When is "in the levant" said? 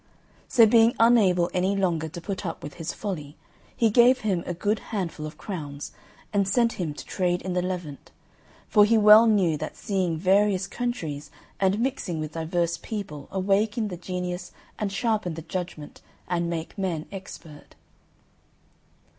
7.43-8.09